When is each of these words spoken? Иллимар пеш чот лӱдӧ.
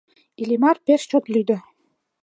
Иллимар 0.41 0.77
пеш 0.85 1.01
чот 1.09 1.25
лӱдӧ. 1.33 1.57